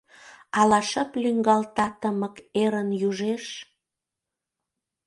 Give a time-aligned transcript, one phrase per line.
[0.59, 3.45] Ала шып лӱҥгалта тымык эрын южеш?